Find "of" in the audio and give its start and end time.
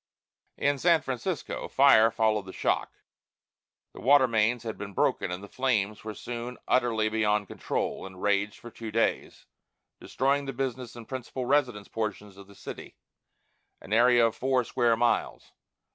12.35-12.47, 14.25-14.35